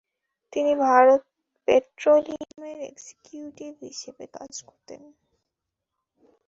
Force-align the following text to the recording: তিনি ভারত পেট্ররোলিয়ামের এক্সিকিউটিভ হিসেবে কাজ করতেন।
তিনি 0.53 0.71
ভারত 0.85 1.21
পেট্ররোলিয়ামের 1.67 2.77
এক্সিকিউটিভ 2.89 3.71
হিসেবে 3.83 4.25
কাজ 4.33 4.51
করতেন। 4.67 5.01